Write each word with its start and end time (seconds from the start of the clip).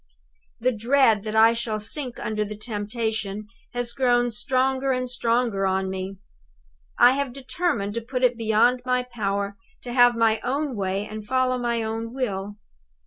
"The 0.59 0.71
dread 0.71 1.21
that 1.25 1.35
I 1.35 1.53
shall 1.53 1.79
sink 1.79 2.19
under 2.19 2.43
the 2.43 2.57
temptation 2.57 3.45
has 3.73 3.93
grown 3.93 4.31
stronger 4.31 4.91
and 4.91 5.07
stronger 5.07 5.67
on 5.67 5.91
me. 5.91 6.17
I 6.97 7.11
have 7.11 7.33
determined 7.33 7.93
to 7.93 8.01
put 8.01 8.23
it 8.23 8.35
beyond 8.35 8.81
my 8.83 9.03
power 9.03 9.57
to 9.81 9.93
have 9.93 10.15
my 10.15 10.39
own 10.43 10.75
way 10.75 11.05
and 11.05 11.23
follow 11.23 11.59
my 11.59 11.83
own 11.83 12.15
will. 12.15 12.55